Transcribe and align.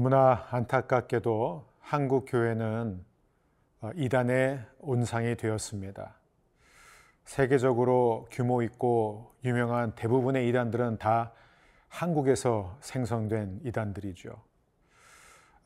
너무나 0.00 0.46
안타깝게도 0.50 1.66
한국 1.78 2.24
교회는 2.26 3.04
어, 3.82 3.90
이단의 3.94 4.64
온상이 4.78 5.36
되었습니다. 5.36 6.14
세계적으로 7.26 8.26
규모 8.30 8.62
있고 8.62 9.34
유명한 9.44 9.94
대부분의 9.96 10.48
이단들은 10.48 10.96
다 10.96 11.32
한국에서 11.88 12.78
생성된 12.80 13.60
이단들이죠. 13.64 14.42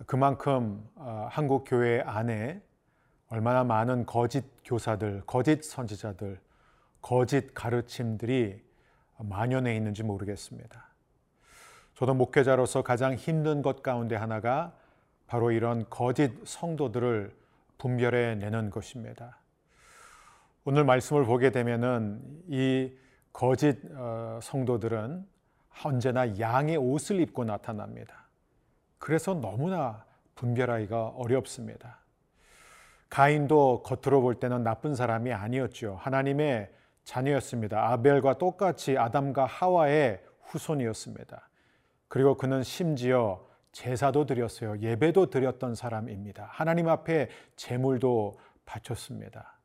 그만큼 0.05 0.85
어, 0.97 1.29
한국 1.31 1.65
교회 1.65 2.01
안에 2.01 2.61
얼마나 3.29 3.63
많은 3.63 4.05
거짓 4.05 4.45
교사들, 4.65 5.23
거짓 5.27 5.63
선지자들, 5.63 6.41
거짓 7.01 7.55
가르침들이 7.55 8.61
만연해 9.17 9.77
있는지 9.77 10.03
모르겠습니다. 10.03 10.94
저도 11.95 12.15
목회자로서 12.15 12.83
가장 12.83 13.15
힘든 13.15 13.63
것 13.63 13.83
가운데 13.83 14.17
하나가 14.17 14.73
바로 15.27 15.53
이런 15.53 15.89
거짓 15.89 16.33
성도들을 16.45 17.35
분별해 17.79 18.37
내는 18.37 18.71
것입니다. 18.71 19.39
오늘 20.65 20.85
말씀을 20.85 21.25
보게 21.25 21.51
되면은 21.51 22.21
이 22.49 22.93
거짓 23.33 23.79
어, 23.95 24.39
성도들은 24.43 25.27
언제나 25.85 26.39
양의 26.39 26.77
옷을 26.77 27.21
입고 27.21 27.45
나타납니다. 27.45 28.27
그래서 28.99 29.35
너무나 29.35 30.05
분별하기가 30.35 31.09
어렵습니다. 31.09 31.99
가인도 33.09 33.83
겉으로 33.85 34.23
볼 34.23 34.35
때는 34.37 34.63
나쁜 34.63 34.95
사람이 34.95 35.33
아니었죠. 35.33 35.97
하나님의 36.01 36.71
자녀였습니다. 37.05 37.93
아벨과 37.93 38.39
똑같이 38.39 38.99
아담과 38.99 39.47
하와의 39.47 40.21
후손이었습니다. 40.43 41.49
그리고 42.15 42.37
그는 42.37 42.63
심지어 42.63 43.45
제사도 43.73 44.25
드렸어요. 44.25 44.79
예배도 44.79 45.31
드렸던 45.31 45.75
사람입니다. 45.75 46.47
하나님 46.49 46.89
앞에 46.89 47.29
제물도 47.57 48.39
바쳤습니다. 48.65 49.59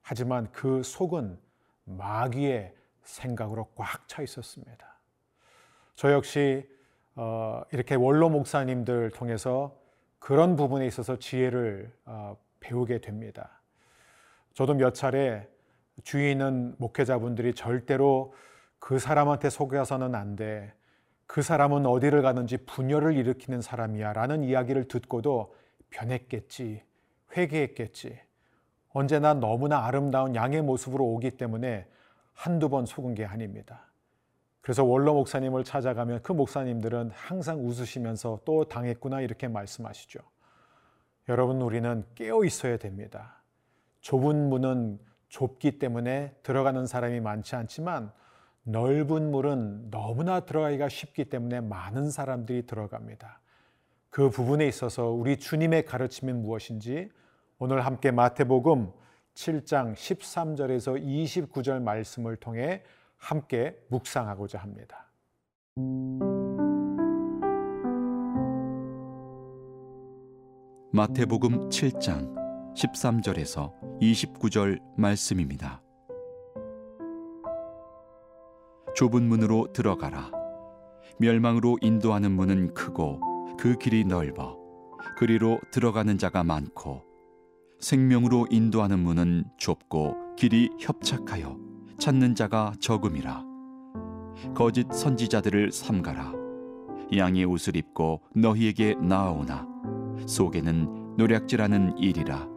하지만 0.00 0.50
그 0.52 0.82
속은 0.82 1.38
마귀의 1.84 2.74
생각으로 3.02 3.68
꽉 3.74 4.08
차 4.08 4.22
있었습니다. 4.22 4.98
저 5.94 6.12
역시 6.12 6.66
어, 7.14 7.60
이렇게 7.72 7.94
원로 7.94 8.30
목사님들 8.30 9.10
통해서 9.10 9.78
그런 10.18 10.56
부분에 10.56 10.86
있어서 10.86 11.18
지혜를 11.18 11.92
어, 12.06 12.38
배우게 12.60 13.02
됩니다. 13.02 13.60
저도 14.54 14.72
몇 14.72 14.94
차례 14.94 15.46
주위에 16.04 16.30
있는 16.30 16.74
목회자분들이 16.78 17.52
절대로 17.52 18.32
그 18.78 18.98
사람한테 18.98 19.50
속여서는 19.50 20.14
안 20.14 20.36
돼. 20.36 20.72
그 21.32 21.40
사람은 21.40 21.86
어디를 21.86 22.20
가는지 22.20 22.58
분열을 22.58 23.16
일으키는 23.16 23.62
사람이야. 23.62 24.12
라는 24.12 24.44
이야기를 24.44 24.86
듣고도 24.86 25.54
변했겠지. 25.88 26.82
회개했겠지. 27.34 28.20
언제나 28.90 29.32
너무나 29.32 29.86
아름다운 29.86 30.34
양의 30.34 30.60
모습으로 30.60 31.06
오기 31.06 31.38
때문에 31.38 31.86
한두 32.34 32.68
번 32.68 32.84
속은 32.84 33.14
게 33.14 33.24
아닙니다. 33.24 33.86
그래서 34.60 34.84
원로 34.84 35.14
목사님을 35.14 35.64
찾아가면 35.64 36.20
그 36.22 36.32
목사님들은 36.32 37.12
항상 37.14 37.66
웃으시면서 37.66 38.40
또 38.44 38.64
당했구나 38.64 39.22
이렇게 39.22 39.48
말씀하시죠. 39.48 40.20
여러분, 41.30 41.62
우리는 41.62 42.04
깨어 42.14 42.44
있어야 42.44 42.76
됩니다. 42.76 43.40
좁은 44.02 44.50
문은 44.50 44.98
좁기 45.30 45.78
때문에 45.78 46.34
들어가는 46.42 46.86
사람이 46.86 47.20
많지 47.20 47.56
않지만 47.56 48.12
넓은 48.64 49.30
물은 49.30 49.90
너무나 49.90 50.40
들어가기가 50.40 50.88
쉽기 50.88 51.24
때문에 51.26 51.60
많은 51.60 52.10
사람들이 52.10 52.66
들어갑니다. 52.66 53.40
그 54.10 54.30
부분에 54.30 54.66
있어서 54.68 55.08
우리 55.08 55.38
주님의 55.38 55.84
가르침이 55.84 56.32
무엇인지 56.32 57.10
오늘 57.58 57.84
함께 57.84 58.10
마태복음 58.10 58.92
7장 59.34 59.94
13절에서 59.94 61.02
29절 61.02 61.82
말씀을 61.82 62.36
통해 62.36 62.82
함께 63.16 63.76
묵상하고자 63.88 64.58
합니다. 64.58 65.06
마태복음 70.92 71.70
7장 71.70 72.74
13절에서 72.74 73.72
29절 74.00 74.80
말씀입니다. 74.96 75.80
좁은 78.94 79.22
문으로 79.22 79.72
들어가라. 79.72 80.30
멸망으로 81.18 81.78
인도하는 81.80 82.32
문은 82.32 82.74
크고 82.74 83.20
그 83.58 83.76
길이 83.78 84.04
넓어 84.04 84.58
그리로 85.18 85.60
들어가는 85.70 86.18
자가 86.18 86.44
많고 86.44 87.02
생명으로 87.80 88.46
인도하는 88.50 88.98
문은 88.98 89.44
좁고 89.56 90.34
길이 90.36 90.70
협착하여 90.78 91.58
찾는 91.98 92.34
자가 92.34 92.74
적음이라. 92.80 93.44
거짓 94.54 94.86
선지자들을 94.92 95.72
삼가라. 95.72 96.32
양의 97.16 97.44
옷을 97.44 97.76
입고 97.76 98.22
너희에게 98.34 98.94
나아오나 99.00 99.66
속에는 100.26 101.16
노략질하는 101.16 101.98
일이라. 101.98 102.48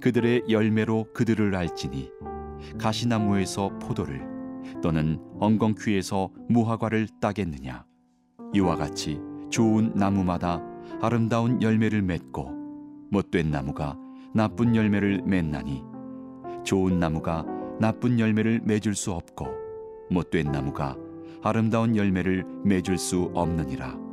그들의 0.00 0.44
열매로 0.48 1.12
그들을 1.14 1.54
알지니 1.54 2.10
가시나무에서 2.78 3.70
포도를 3.78 4.35
또는 4.82 5.18
엉겅퀴에서 5.40 6.30
무화과를 6.48 7.08
따겠느냐 7.20 7.84
이와 8.54 8.76
같이 8.76 9.20
좋은 9.50 9.92
나무마다 9.94 10.62
아름다운 11.00 11.62
열매를 11.62 12.02
맺고 12.02 12.50
못된 13.10 13.50
나무가 13.50 13.96
나쁜 14.34 14.74
열매를 14.74 15.22
맺나니 15.24 15.82
좋은 16.64 16.98
나무가 16.98 17.44
나쁜 17.80 18.18
열매를 18.18 18.60
맺을 18.64 18.94
수 18.94 19.12
없고 19.12 19.46
못된 20.10 20.50
나무가 20.50 20.96
아름다운 21.42 21.96
열매를 21.96 22.44
맺을 22.64 22.98
수 22.98 23.30
없느니라 23.34 24.06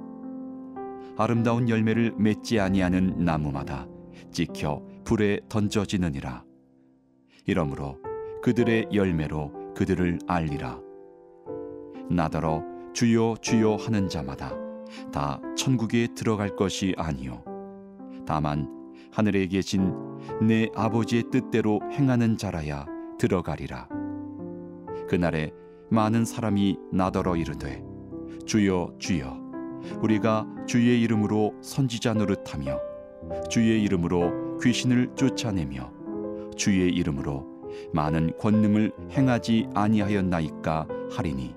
아름다운 1.17 1.69
열매를 1.69 2.13
맺지 2.17 2.59
아니하는 2.59 3.23
나무마다 3.23 3.87
찍혀 4.31 4.81
불에 5.03 5.39
던져지느니라. 5.49 6.43
이러므로 7.45 7.97
그들의 8.41 8.87
열매로 8.93 9.62
그들을 9.75 10.19
알리라. 10.27 10.79
나더러 12.09 12.63
주여 12.93 13.35
주여 13.41 13.75
하는 13.75 14.07
자마다 14.07 14.53
다 15.11 15.41
천국에 15.55 16.07
들어갈 16.15 16.55
것이 16.55 16.93
아니요 16.97 17.43
다만 18.25 18.69
하늘에 19.11 19.47
계신 19.47 19.93
내 20.41 20.69
아버지의 20.75 21.23
뜻대로 21.31 21.79
행하는 21.91 22.37
자라야 22.37 22.85
들어가리라. 23.17 23.87
그날에 25.07 25.51
많은 25.89 26.25
사람이 26.25 26.77
나더러 26.91 27.35
이르되 27.35 27.83
주여 28.45 28.95
주여 28.97 29.41
우리가 30.01 30.47
주의 30.65 31.01
이름으로 31.01 31.53
선지자 31.61 32.13
노릇하며 32.13 32.79
주의 33.49 33.81
이름으로 33.83 34.57
귀신을 34.59 35.11
쫓아내며 35.15 35.91
주의 36.55 36.89
이름으로 36.89 37.52
많은 37.93 38.37
권능을 38.37 38.91
행하지 39.11 39.69
아니하였나이까 39.73 40.87
하리니. 41.11 41.55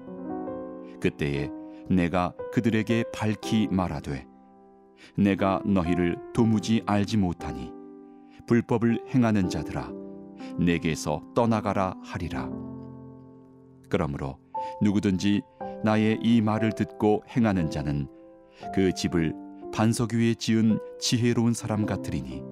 그때에 1.01 1.51
내가 1.89 2.35
그들에게 2.53 3.05
밝히 3.13 3.69
말하되 3.71 4.27
내가 5.17 5.63
너희를 5.65 6.17
도무지 6.33 6.83
알지 6.87 7.17
못하니 7.17 7.73
불법을 8.47 9.05
행하는 9.15 9.49
자들아 9.49 9.93
내게서 10.59 11.23
떠나가라 11.35 11.95
하리라. 12.03 12.49
그러므로 13.89 14.39
누구든지 14.83 15.43
나의 15.85 16.19
이 16.23 16.41
말을 16.41 16.73
듣고 16.73 17.23
행하는 17.29 17.71
자는 17.71 18.09
그 18.75 18.93
집을 18.93 19.35
반석 19.73 20.15
위에 20.15 20.35
지은 20.35 20.79
지혜로운 20.99 21.53
사람 21.53 21.87
같으리니 21.87 22.43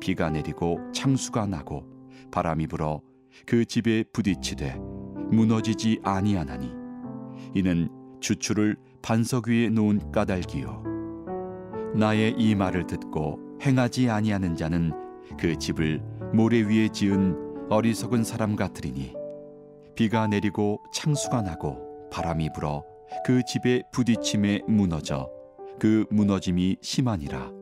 비가 0.00 0.30
내리고 0.30 0.78
창수가 0.92 1.46
나고 1.46 1.93
바람이 2.34 2.66
불어 2.66 3.00
그 3.46 3.64
집에 3.64 4.02
부딪히되 4.12 4.74
무너지지 5.30 6.00
아니하나니 6.02 6.68
이는 7.54 7.88
주추를 8.20 8.74
반석 9.02 9.46
위에 9.46 9.68
놓은 9.68 10.10
까닭이요 10.10 10.82
나의 11.94 12.34
이 12.36 12.56
말을 12.56 12.88
듣고 12.88 13.38
행하지 13.62 14.10
아니하는 14.10 14.56
자는 14.56 14.90
그 15.38 15.56
집을 15.56 16.02
모래 16.32 16.60
위에 16.62 16.88
지은 16.88 17.68
어리석은 17.70 18.24
사람 18.24 18.56
같으리니 18.56 19.14
비가 19.94 20.26
내리고 20.26 20.82
창수가 20.92 21.42
나고 21.42 22.08
바람이 22.10 22.50
불어 22.52 22.82
그 23.24 23.42
집에 23.44 23.84
부딪힘에 23.92 24.62
무너져 24.66 25.30
그 25.78 26.04
무너짐이 26.10 26.78
심하니라. 26.80 27.52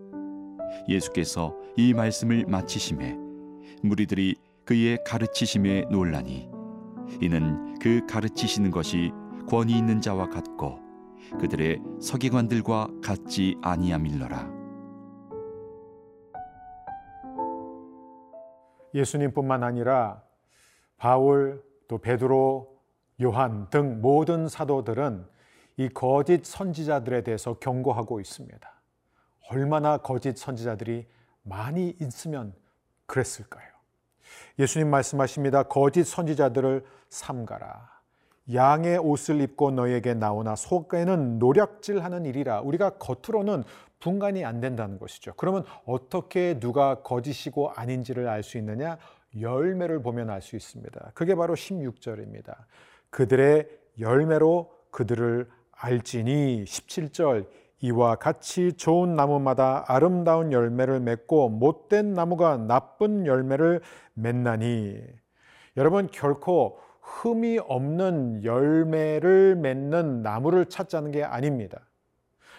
예수께서 0.88 1.54
이 1.76 1.92
말씀을 1.92 2.46
마치심에 2.46 3.18
무리들이 3.82 4.36
그의 4.64 4.98
가르치심에 5.04 5.86
놀라니 5.90 6.50
이는 7.20 7.78
그 7.78 8.04
가르치시는 8.06 8.70
것이 8.70 9.10
권위 9.48 9.76
있는 9.76 10.00
자와 10.00 10.28
같고 10.28 10.78
그들의 11.40 11.80
서기관들과 12.00 12.88
같지 13.02 13.56
아니함일러라. 13.62 14.50
예수님뿐만 18.94 19.62
아니라 19.62 20.22
바울 20.96 21.64
또 21.88 21.98
베드로 21.98 22.80
요한 23.22 23.68
등 23.70 24.00
모든 24.00 24.48
사도들은 24.48 25.26
이 25.78 25.88
거짓 25.88 26.44
선지자들에 26.44 27.22
대해서 27.22 27.54
경고하고 27.54 28.20
있습니다. 28.20 28.82
얼마나 29.50 29.98
거짓 29.98 30.36
선지자들이 30.36 31.06
많이 31.42 31.96
있으면 32.00 32.54
그랬을까요? 33.06 33.71
예수님 34.58 34.88
말씀하십니다. 34.90 35.64
거짓 35.64 36.04
선지자들을 36.04 36.84
삼가라. 37.08 37.90
양의 38.52 38.98
옷을 38.98 39.40
입고 39.40 39.70
너에게 39.70 40.14
나오나 40.14 40.56
속에는 40.56 41.38
노략질하는 41.38 42.26
일이라. 42.26 42.60
우리가 42.62 42.90
겉으로는 42.98 43.64
분간이 44.00 44.44
안 44.44 44.60
된다는 44.60 44.98
것이죠. 44.98 45.32
그러면 45.36 45.64
어떻게 45.86 46.58
누가 46.58 47.02
거짓이고 47.02 47.70
아닌지를 47.70 48.28
알 48.28 48.42
수 48.42 48.58
있느냐? 48.58 48.98
열매를 49.40 50.02
보면 50.02 50.28
알 50.28 50.42
수 50.42 50.56
있습니다. 50.56 51.12
그게 51.14 51.34
바로 51.34 51.54
16절입니다. 51.54 52.54
그들의 53.10 53.68
열매로 54.00 54.70
그들을 54.90 55.48
알지니 55.72 56.64
17절 56.64 57.46
이와 57.82 58.14
같이 58.14 58.72
좋은 58.74 59.16
나무마다 59.16 59.84
아름다운 59.88 60.52
열매를 60.52 61.00
맺고 61.00 61.48
못된 61.48 62.14
나무가 62.14 62.56
나쁜 62.56 63.26
열매를 63.26 63.80
맺나니 64.14 65.00
여러분 65.76 66.06
결코 66.06 66.78
흠이 67.00 67.58
없는 67.58 68.44
열매를 68.44 69.56
맺는 69.56 70.22
나무를 70.22 70.66
찾자는 70.66 71.10
게 71.10 71.24
아닙니다. 71.24 71.80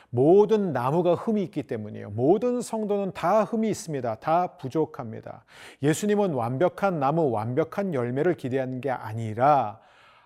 모든 0.10 0.74
나무가 0.74 1.16
흠이 1.16 1.42
있기 1.44 1.64
때문이에요. 1.64 2.10
모든 2.12 2.62
성도는 2.62 3.14
다 3.14 3.46
흠이 3.46 3.70
있습니다. 3.70 4.16
다 4.16 4.58
부족합니다. 4.58 5.46
예수님은 5.82 6.34
완벽한 6.34 7.00
나무, 7.00 7.32
완벽한 7.32 7.94
열매를 7.94 8.36
기대하는 8.36 8.82
게 8.82 8.92
아니라 8.92 9.80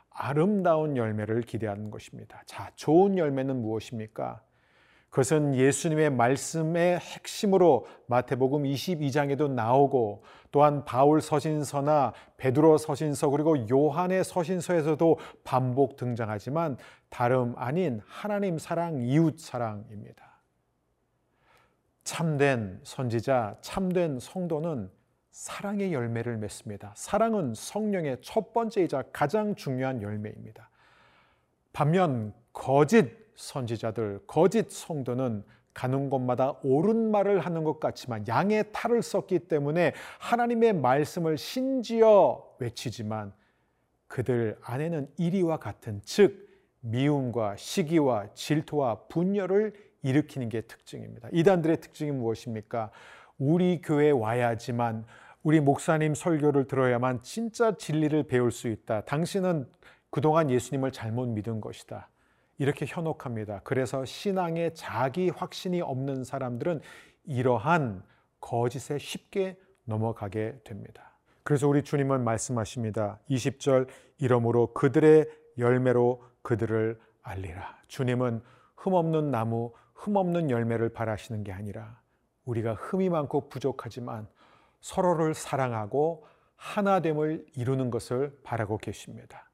아름다운 0.09 0.97
열매를 0.97 1.43
기대하는 1.43 1.91
것입니다. 1.91 2.41
자, 2.47 2.71
좋은 2.75 3.17
열매는 3.17 3.61
무엇입니까? 3.61 4.41
그것은 5.09 5.55
예수님의 5.55 6.11
말씀의 6.11 6.99
핵심으로 6.99 7.87
마태복음 8.07 8.63
22장에도 8.63 9.49
나오고 9.49 10.23
또한 10.51 10.85
바울 10.85 11.21
서신서나 11.21 12.13
베드로 12.37 12.77
서신서 12.77 13.29
그리고 13.29 13.67
요한의 13.69 14.23
서신서에서도 14.23 15.19
반복 15.43 15.95
등장하지만 15.95 16.77
다름 17.09 17.55
아닌 17.57 18.01
하나님 18.05 18.57
사랑, 18.57 19.01
이웃 19.01 19.39
사랑입니다. 19.39 20.25
참된 22.03 22.79
선지자, 22.83 23.57
참된 23.61 24.19
성도는 24.19 24.89
사랑의 25.31 25.93
열매를 25.93 26.37
맺습니다. 26.37 26.93
사랑은 26.95 27.53
성령의 27.53 28.17
첫 28.21 28.53
번째이자 28.53 29.03
가장 29.13 29.55
중요한 29.55 30.01
열매입니다. 30.01 30.69
반면 31.73 32.33
거짓 32.53 33.26
선지자들, 33.37 34.21
거짓 34.27 34.69
성도는 34.69 35.43
가는 35.73 36.09
곳마다 36.09 36.55
옳은 36.63 37.11
말을 37.11 37.39
하는 37.39 37.63
것 37.63 37.79
같지만 37.79 38.27
양의 38.27 38.65
탈을 38.73 39.03
썼기 39.03 39.39
때문에 39.47 39.93
하나님의 40.19 40.73
말씀을 40.73 41.37
신지어 41.37 42.55
외치지만 42.59 43.31
그들 44.07 44.57
안에는 44.63 45.07
이리와 45.17 45.57
같은 45.57 46.01
즉 46.03 46.47
미움과 46.79 47.57
시기와 47.57 48.27
질투와 48.33 49.01
분열을 49.07 49.73
일으키는 50.01 50.49
게 50.49 50.61
특징입니다. 50.61 51.29
이단들의 51.31 51.79
특징이 51.79 52.11
무엇입니까? 52.11 52.89
우리 53.37 53.81
교회에 53.81 54.11
와야지만 54.11 55.05
우리 55.43 55.59
목사님 55.59 56.15
설교를 56.15 56.65
들어야만 56.65 57.21
진짜 57.21 57.75
진리를 57.75 58.23
배울 58.23 58.51
수 58.51 58.67
있다. 58.67 59.01
당신은 59.01 59.67
그동안 60.09 60.49
예수님을 60.49 60.91
잘못 60.91 61.27
믿은 61.27 61.61
것이다. 61.61 62.09
이렇게 62.57 62.85
현혹합니다. 62.87 63.61
그래서 63.63 64.05
신앙에 64.05 64.71
자기 64.73 65.29
확신이 65.29 65.81
없는 65.81 66.23
사람들은 66.23 66.81
이러한 67.25 68.03
거짓에 68.39 68.97
쉽게 68.97 69.57
넘어가게 69.85 70.59
됩니다. 70.63 71.17
그래서 71.43 71.67
우리 71.67 71.83
주님은 71.83 72.23
말씀하십니다. 72.23 73.19
20절 73.29 73.87
이러므로 74.17 74.73
그들의 74.73 75.29
열매로 75.57 76.23
그들을 76.41 76.99
알리라. 77.21 77.77
주님은 77.87 78.41
흠없는 78.75 79.31
나무, 79.31 79.73
흠없는 79.93 80.49
열매를 80.49 80.89
바라시는 80.89 81.43
게 81.43 81.51
아니라 81.51 81.99
우리가 82.45 82.73
흠이 82.73 83.09
많고 83.09 83.49
부족하지만 83.49 84.27
서로를 84.81 85.33
사랑하고 85.33 86.25
하나됨을 86.55 87.45
이루는 87.55 87.91
것을 87.91 88.37
바라고 88.43 88.77
계십니다. 88.77 89.49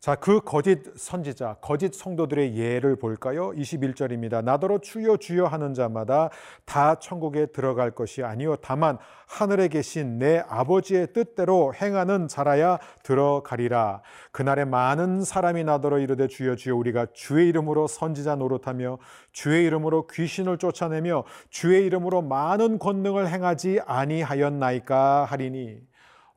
자, 0.00 0.14
그 0.14 0.40
거짓 0.40 0.80
선지자, 0.96 1.56
거짓 1.60 1.94
성도들의 1.94 2.56
예를 2.56 2.96
볼까요? 2.96 3.50
21절입니다. 3.50 4.42
나더러 4.42 4.78
주여 4.78 5.18
주여 5.18 5.44
하는 5.44 5.74
자마다 5.74 6.30
다 6.64 6.94
천국에 6.94 7.44
들어갈 7.44 7.90
것이 7.90 8.22
아니요 8.22 8.56
다만 8.62 8.96
하늘에 9.26 9.68
계신 9.68 10.18
내 10.18 10.42
아버지의 10.48 11.12
뜻대로 11.12 11.74
행하는 11.74 12.28
자라야 12.28 12.78
들어가리라. 13.02 14.00
그날에 14.32 14.64
많은 14.64 15.22
사람이 15.22 15.64
나더러 15.64 15.98
이르되 15.98 16.28
주여 16.28 16.56
주여 16.56 16.76
우리가 16.76 17.08
주의 17.12 17.50
이름으로 17.50 17.86
선지자 17.86 18.36
노릇하며 18.36 18.96
주의 19.32 19.66
이름으로 19.66 20.06
귀신을 20.06 20.56
쫓아내며 20.56 21.24
주의 21.50 21.84
이름으로 21.84 22.22
많은 22.22 22.78
권능을 22.78 23.28
행하지 23.28 23.80
아니하였나이까 23.84 25.26
하리니 25.26 25.89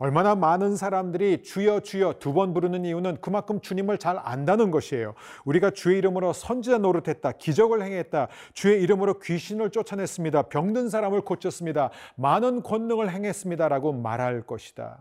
얼마나 0.03 0.35
많은 0.35 0.75
사람들이 0.75 1.43
주여 1.43 1.79
주여 1.79 2.15
두 2.19 2.33
번 2.33 2.53
부르는 2.53 2.83
이유는 2.83 3.21
그만큼 3.21 3.61
주님을 3.61 3.99
잘 3.99 4.19
안다는 4.21 4.69
것이에요. 4.69 5.13
우리가 5.45 5.69
주의 5.69 5.97
이름으로 5.99 6.33
선지자 6.33 6.79
노릇했다. 6.79 7.31
기적을 7.33 7.81
행했다. 7.81 8.27
주의 8.53 8.81
이름으로 8.83 9.19
귀신을 9.19 9.69
쫓아냈습니다. 9.69 10.49
병든 10.49 10.89
사람을 10.89 11.21
고쳤습니다. 11.21 11.89
많은 12.17 12.63
권능을 12.63 13.11
행했습니다라고 13.11 13.93
말할 13.93 14.41
것이다. 14.41 14.99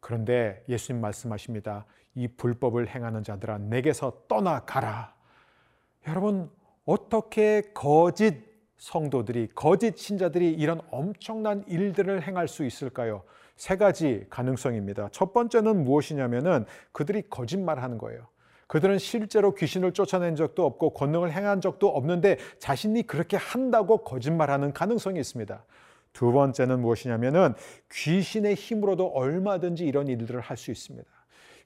그런데 0.00 0.64
예수님 0.66 1.02
말씀하십니다. 1.02 1.84
이 2.14 2.26
불법을 2.26 2.88
행하는 2.88 3.22
자들아 3.22 3.58
내게서 3.58 4.22
떠나가라. 4.28 5.12
여러분 6.08 6.50
어떻게 6.86 7.70
거짓 7.74 8.48
성도들이 8.78 9.48
거짓 9.54 9.98
신자들이 9.98 10.52
이런 10.52 10.80
엄청난 10.90 11.64
일들을 11.66 12.22
행할 12.26 12.48
수 12.48 12.64
있을까요? 12.64 13.24
세 13.60 13.76
가지 13.76 14.24
가능성입니다. 14.30 15.10
첫 15.12 15.34
번째는 15.34 15.84
무엇이냐면은 15.84 16.64
그들이 16.92 17.24
거짓말하는 17.28 17.98
거예요. 17.98 18.26
그들은 18.68 18.96
실제로 18.96 19.54
귀신을 19.54 19.92
쫓아낸 19.92 20.34
적도 20.34 20.64
없고 20.64 20.94
권능을 20.94 21.30
행한 21.30 21.60
적도 21.60 21.88
없는데 21.88 22.38
자신이 22.58 23.02
그렇게 23.02 23.36
한다고 23.36 23.98
거짓말하는 23.98 24.72
가능성이 24.72 25.20
있습니다. 25.20 25.62
두 26.14 26.32
번째는 26.32 26.80
무엇이냐면은 26.80 27.52
귀신의 27.92 28.54
힘으로도 28.54 29.08
얼마든지 29.08 29.84
이런 29.84 30.08
일들을 30.08 30.40
할 30.40 30.56
수 30.56 30.70
있습니다. 30.70 31.06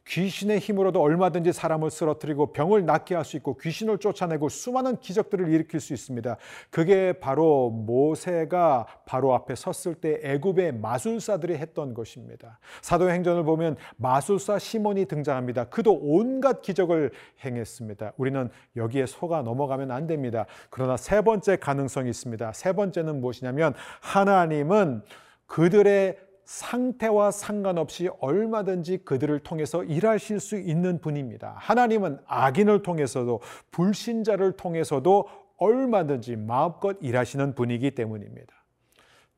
귀신의 0.06 0.58
힘으로도 0.58 1.00
얼마든지 1.00 1.52
사람을 1.52 1.90
쓰러뜨리고 1.90 2.52
병을 2.52 2.84
낫게 2.86 3.14
할 3.14 3.24
수 3.24 3.36
있고 3.38 3.56
귀신을 3.56 3.98
쫓아내고 3.98 4.48
수많은 4.48 4.98
기적들을 4.98 5.48
일으킬 5.48 5.80
수 5.80 5.94
있습니다. 5.94 6.36
그게 6.70 7.14
바로 7.14 7.70
모세가 7.70 8.86
바로 9.06 9.34
앞에 9.34 9.54
섰을 9.54 9.94
때 9.94 10.20
애굽의 10.22 10.74
마술사들이 10.74 11.56
했던 11.56 11.94
것입니다. 11.94 12.58
사도행전을 12.82 13.44
보면 13.44 13.76
마술사 13.96 14.58
시몬이 14.58 15.06
등장합니다. 15.06 15.64
그도 15.64 15.98
온갖 16.00 16.60
기적을 16.62 17.10
행했습니다. 17.44 18.12
우리는 18.18 18.50
여기에 18.76 19.06
속아 19.06 19.42
넘어가면 19.42 19.90
안 19.90 20.06
됩니다. 20.06 20.46
그러나 20.70 20.96
세 20.96 21.22
번째 21.22 21.56
가능성이 21.56 22.10
있습니다. 22.10 22.52
세 22.52 22.72
번째는 22.72 23.20
무엇이냐면 23.20 23.74
하나님은 24.00 25.02
그들의 25.46 26.18
상태와 26.44 27.30
상관없이 27.30 28.08
얼마든지 28.20 28.98
그들을 29.04 29.38
통해서 29.40 29.82
일하실 29.82 30.40
수 30.40 30.58
있는 30.58 31.00
분입니다. 31.00 31.54
하나님은 31.58 32.18
악인을 32.26 32.82
통해서도 32.82 33.40
불신자를 33.70 34.52
통해서도 34.52 35.28
얼마든지 35.56 36.36
마음껏 36.36 36.96
일하시는 37.00 37.54
분이기 37.54 37.92
때문입니다. 37.92 38.52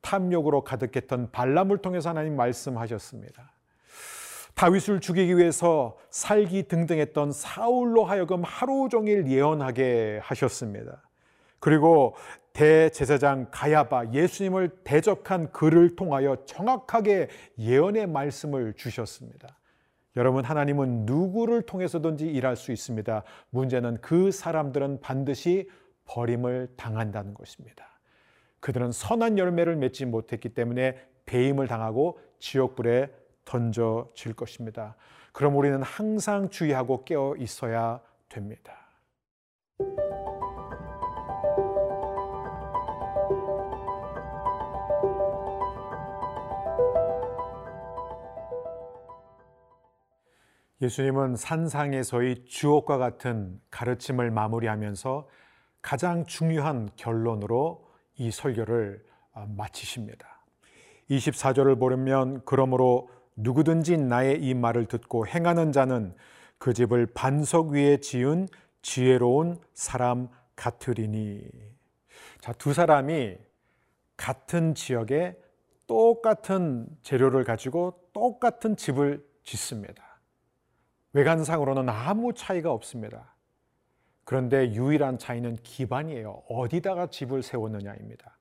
탐욕으로 0.00 0.62
가득했던 0.62 1.30
발람을 1.32 1.78
통해서 1.78 2.10
하나님 2.10 2.36
말씀하셨습니다. 2.36 3.52
다윗을 4.54 5.00
죽이기 5.00 5.36
위해서 5.36 5.98
살기 6.10 6.68
등등했던 6.68 7.30
사울로 7.30 8.04
하여금 8.04 8.42
하루 8.42 8.88
종일 8.90 9.28
예언하게 9.28 10.20
하셨습니다. 10.22 11.02
그리고 11.58 12.14
대제사장 12.56 13.48
가야바 13.50 14.12
예수님을 14.14 14.78
대적한 14.82 15.52
그를 15.52 15.94
통하여 15.94 16.42
정확하게 16.46 17.28
예언의 17.58 18.06
말씀을 18.06 18.72
주셨습니다. 18.72 19.58
여러분, 20.16 20.42
하나님은 20.42 21.04
누구를 21.04 21.60
통해서든지 21.60 22.26
일할 22.26 22.56
수 22.56 22.72
있습니다. 22.72 23.25
문제는 23.50 23.98
그 24.00 24.30
사람들은 24.30 25.02
반드시 25.02 25.68
버림을 26.06 26.72
당한다는 26.78 27.34
것입니다. 27.34 28.00
그들은 28.60 28.90
선한 28.90 29.36
열매를 29.36 29.76
맺지 29.76 30.06
못했기 30.06 30.54
때문에 30.54 30.96
배임을 31.26 31.68
당하고 31.68 32.18
지옥불에 32.38 33.10
던져질 33.44 34.32
것입니다. 34.32 34.96
그럼 35.32 35.56
우리는 35.56 35.82
항상 35.82 36.48
주의하고 36.48 37.04
깨어 37.04 37.34
있어야 37.36 38.00
됩니다. 38.30 38.86
예수님은 50.83 51.37
산상에서의 51.37 52.45
주옥과 52.45 52.99
같은 52.99 53.59
가르침을 53.71 54.30
마무리하면서 54.30 55.26
가장 55.80 56.26
중요한 56.26 56.90
결론으로 56.97 57.88
이 58.16 58.30
설교를 58.30 59.02
아, 59.33 59.47
마치십니다. 59.49 60.42
24절을 61.11 61.78
보면 61.78 62.42
그러므로 62.45 63.09
누구든지 63.37 63.97
나의 63.97 64.42
이 64.42 64.54
말을 64.54 64.87
듣고 64.87 65.26
행하는 65.26 65.73
자는 65.73 66.14
그 66.59 66.73
집을 66.73 67.06
반석 67.06 67.68
위에 67.68 67.99
지은 67.99 68.49
지혜로운 68.83 69.59
사람 69.75 70.28
같으리니. 70.56 71.42
자, 72.40 72.52
두 72.52 72.73
사람이 72.73 73.37
같은 74.16 74.75
지역에 74.75 75.37
똑같은 75.87 76.88
재료를 77.02 77.45
가지고 77.45 78.00
똑같은 78.12 78.76
집을 78.76 79.25
짓습니다. 79.45 80.05
외관상으로는 81.16 81.88
아무 81.88 82.35
차이가 82.35 82.70
없습니다. 82.73 83.35
그런데 84.25 84.73
유일한 84.73 85.18
차이는 85.18 85.56
기반이에요. 85.62 86.42
어디다가 86.49 87.06
집을 87.06 87.42
세웠느냐입니다. 87.42 88.37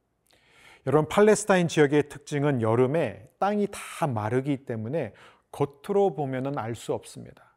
여러분, 0.85 1.07
팔레스타인 1.07 1.69
지역의 1.69 2.09
특징은 2.09 2.61
여름에 2.61 3.29
땅이 3.39 3.67
다 3.71 4.07
마르기 4.07 4.65
때문에 4.65 5.13
겉으로 5.51 6.15
보면은 6.15 6.57
알 6.57 6.75
수 6.75 6.93
없습니다. 6.93 7.55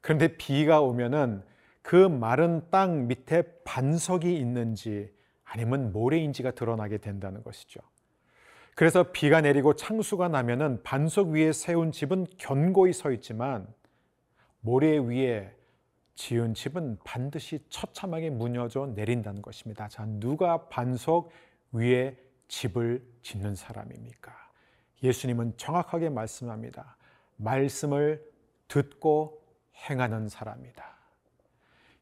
그런데 0.00 0.36
비가 0.36 0.80
오면은 0.82 1.42
그 1.82 1.96
마른 1.96 2.62
땅 2.70 3.08
밑에 3.08 3.42
반석이 3.64 4.36
있는지 4.36 5.12
아니면 5.42 5.90
모래인지가 5.92 6.52
드러나게 6.52 6.98
된다는 6.98 7.42
것이죠. 7.42 7.80
그래서 8.76 9.10
비가 9.10 9.40
내리고 9.40 9.74
창수가 9.74 10.28
나면은 10.28 10.80
반석 10.84 11.30
위에 11.30 11.52
세운 11.52 11.90
집은 11.90 12.26
견고히 12.38 12.92
서 12.92 13.10
있지만 13.10 13.66
모래 14.60 14.98
위에 14.98 15.54
지은 16.14 16.54
집은 16.54 16.98
반드시 17.04 17.60
처참하게 17.68 18.30
무너져 18.30 18.86
내린다는 18.86 19.40
것입니다. 19.40 19.88
자, 19.88 20.04
누가 20.04 20.68
반석 20.68 21.30
위에 21.72 22.16
집을 22.48 23.06
짓는 23.22 23.54
사람입니까? 23.54 24.32
예수님은 25.02 25.56
정확하게 25.56 26.08
말씀합니다. 26.08 26.96
말씀을 27.36 28.24
듣고 28.66 29.40
행하는 29.88 30.28
사람이다. 30.28 30.98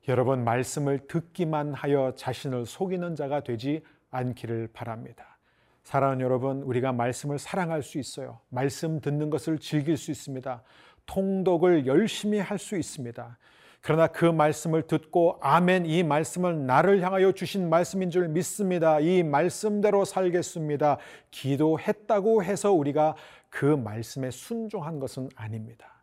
여러분, 0.09 0.45
말씀을 0.45 1.07
듣기만 1.09 1.75
하여 1.75 2.15
자신을 2.17 2.65
속이는 2.65 3.17
자가 3.17 3.43
되지 3.43 3.85
않기를 4.11 4.69
바랍니다. 4.73 5.37
사랑하는 5.83 6.25
여러분, 6.25 6.63
우리가 6.63 6.93
말씀을 6.93 7.39
사랑할 7.39 7.83
수 7.83 7.99
있어요. 7.99 8.41
말씀 8.49 9.01
듣는 9.01 9.31
것을 9.31 9.59
즐길 9.59 9.97
수 9.97 10.11
있습니다. 10.11 10.63
통독을 11.07 11.87
열심히 11.87 12.39
할 12.39 12.59
수 12.59 12.77
있습니다. 12.77 13.39
그러나 13.81 14.09
그 14.09 14.25
말씀을 14.25 14.83
듣고 14.83 15.39
아멘 15.41 15.87
이 15.87 16.03
말씀을 16.03 16.67
나를 16.67 17.03
향하여 17.03 17.31
주신 17.31 17.71
말씀인 17.71 18.11
줄 18.11 18.29
믿습니다. 18.29 18.99
이 18.99 19.23
말씀대로 19.23 20.05
살겠습니다. 20.05 20.99
기도했다고 21.31 22.43
해서 22.43 22.73
우리가 22.73 23.15
그 23.49 23.65
말씀에 23.65 24.33
순종한 24.33 24.99
것은 24.99 25.29
아닙니다. 25.37 26.03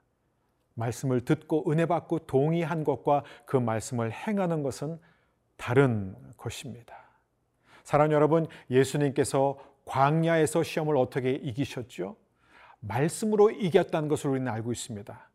말씀을 0.76 1.26
듣고 1.26 1.70
은혜 1.70 1.86
받고 1.86 2.20
동의한 2.20 2.84
것과 2.84 3.24
그 3.46 3.58
말씀을 3.58 4.12
행하는 4.12 4.64
것은 4.64 4.98
다른 5.58 6.16
것입니다. 6.38 6.96
사랑 7.84 8.12
여러분, 8.12 8.48
예수님께서 8.70 9.58
광야에서 9.86 10.64
시험을 10.64 10.96
어떻게 10.98 11.32
이기셨죠? 11.32 12.16
말씀으로 12.88 13.52
이겼다는 13.52 14.10
것을 14.10 14.30
우리는 14.32 14.48
알고 14.52 14.72
있습니다. 14.72 15.30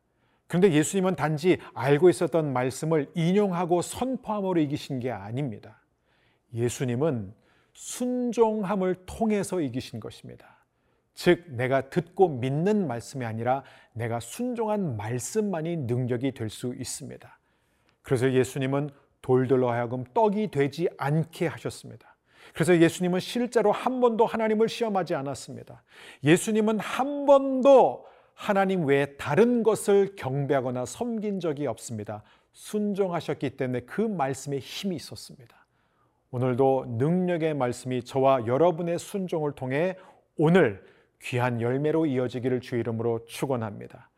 그런데 0.47 0.73
예수님은 0.73 1.17
단지 1.17 1.59
알고 1.75 2.09
있었던 2.09 2.53
말씀을 2.53 3.11
인용하고 3.15 3.83
선포함으로 3.83 4.61
이기신 4.61 5.01
게 5.01 5.11
아닙니다. 5.11 5.83
예수님은 6.55 7.35
순종함을 7.75 8.95
통해서 9.07 9.61
이기신 9.61 10.01
것입니다. 10.01 10.57
즉, 11.15 11.45
내가 11.49 11.91
듣고 11.91 12.29
믿는 12.29 12.87
말씀이 12.87 13.25
아니라 13.25 13.63
내가 13.93 14.21
순종한 14.21 14.97
말씀만이 14.97 15.77
능력이 15.77 16.33
될 16.33 16.49
수 16.49 16.75
있습니다. 16.75 17.39
그래서 18.03 18.33
예수님은 18.33 18.91
돌들로 19.21 19.71
하여금 19.71 20.05
떡이 20.15 20.51
되지 20.51 20.89
않게 20.97 21.47
하셨습니다. 21.49 22.08
그래서 22.55 22.79
예수님은 22.79 23.21
실제로 23.21 23.73
한 23.73 24.01
번도 24.01 24.27
하나님을 24.27 24.69
시험하지 24.69 25.15
않았습니다. 25.15 25.83
예수님은 26.25 26.79
한 26.79 27.27
번도 27.27 28.07
하나님 28.35 28.87
외에 28.87 29.17
다른 29.17 29.63
것을 29.63 30.15
경배하거나 30.17 30.85
섬긴 30.85 31.41
적이 31.41 31.67
없습니다. 31.67 32.23
순종하셨기 32.53 33.51
때문에 33.51 33.81
그 33.81 34.01
말씀에 34.01 34.59
힘이 34.59 34.97
있었습니다. 34.97 35.57
오늘도 36.31 36.97
능력의 36.99 37.55
말씀이 37.55 38.03
저와 38.05 38.47
여러분의 38.47 38.99
순종을 38.99 39.53
통해 39.53 39.97
오늘 40.37 40.85
귀한 41.23 41.61
열매로 41.61 42.07
이어지기를 42.07 42.61
주 42.61 42.77
이름으로 42.77 43.25
축원합니다. 43.27 44.11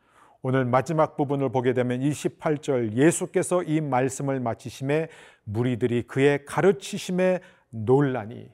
오늘 0.42 0.64
마지막 0.64 1.16
부분을 1.16 1.50
보게 1.50 1.74
되면 1.74 2.00
28절 2.00 2.94
예수께서 2.94 3.62
이 3.62 3.80
말씀을 3.80 4.40
마치심에 4.40 5.08
무리들이 5.44 6.02
그의 6.02 6.44
가르치심에 6.46 7.40
놀라니 7.70 8.50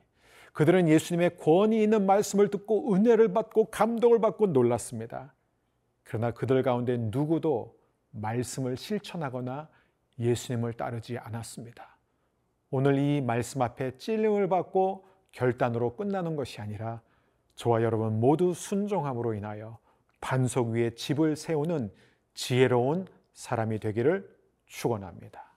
그들은 0.52 0.88
예수님의 0.88 1.36
권위 1.36 1.82
있는 1.82 2.06
말씀을 2.06 2.48
듣고 2.48 2.94
은혜를 2.94 3.32
받고 3.32 3.66
감동을 3.66 4.20
받고 4.20 4.46
놀랐습니다. 4.48 5.34
그러나 6.02 6.30
그들 6.30 6.62
가운데 6.62 6.96
누구도 6.96 7.76
말씀을 8.10 8.76
실천하거나 8.76 9.68
예수님을 10.18 10.72
따르지 10.72 11.18
않았습니다. 11.18 11.98
오늘 12.70 12.98
이 12.98 13.20
말씀 13.20 13.60
앞에 13.62 13.98
찔림을 13.98 14.48
받고 14.48 15.06
결단으로 15.32 15.96
끝나는 15.96 16.36
것이 16.36 16.60
아니라 16.60 17.02
저와 17.54 17.82
여러분 17.82 18.18
모두 18.20 18.54
순종함으로 18.54 19.34
인하여 19.34 19.78
반석 20.20 20.68
위에 20.68 20.94
집을 20.94 21.36
세우는 21.36 21.92
지혜로운 22.34 23.06
사람이 23.34 23.78
되기를 23.78 24.36
축원합니다. 24.66 25.56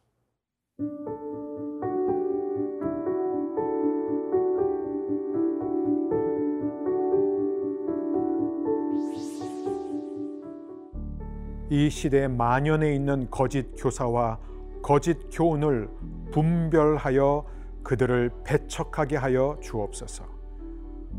이 11.69 11.89
시대에 11.89 12.27
만연해 12.27 12.93
있는 12.95 13.27
거짓 13.29 13.75
교사와 13.77 14.39
거짓 14.81 15.29
교훈을 15.31 15.89
분별하여 16.31 17.45
그들을 17.83 18.31
배척하게 18.43 19.17
하여 19.17 19.57
주옵소서. 19.61 20.25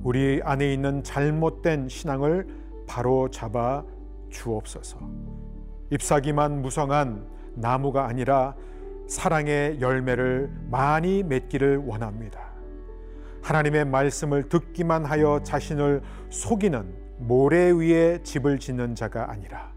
우리 0.03 0.41
안에 0.43 0.73
있는 0.73 1.03
잘못된 1.03 1.89
신앙을 1.89 2.47
바로 2.87 3.31
잡아 3.31 3.85
주옵소서. 4.31 4.99
잎사귀만 5.91 6.63
무성한 6.63 7.27
나무가 7.55 8.07
아니라 8.07 8.55
사랑의 9.09 9.81
열매를 9.81 10.51
많이 10.71 11.23
맺기를 11.23 11.79
원합니다. 11.79 12.41
하나님의 13.43 13.85
말씀을 13.87 14.49
듣기만 14.49 15.05
하여 15.05 15.41
자신을 15.43 16.03
속이는 16.29 16.95
모래 17.19 17.71
위에 17.71 18.23
집을 18.23 18.59
짓는 18.59 18.95
자가 18.95 19.31
아니라 19.31 19.73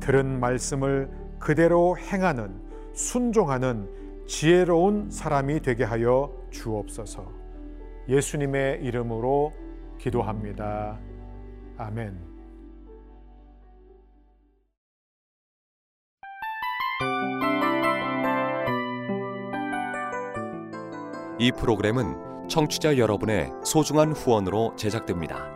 들은 0.00 0.40
말씀을 0.40 1.10
그대로 1.38 1.96
행하는 1.98 2.60
순종하는 2.94 3.88
지혜로운 4.26 5.10
사람이 5.10 5.60
되게 5.60 5.84
하여 5.84 6.32
주옵소서. 6.50 7.30
예수님의 8.08 8.82
이름으로 8.82 9.52
기도합니다. 9.98 10.98
아멘. 11.76 12.36
이 21.38 21.52
프로그램은 21.52 22.48
청취자 22.48 22.96
여러분의 22.96 23.52
소중한 23.62 24.12
후원으로 24.12 24.74
제작됩니다. 24.76 25.55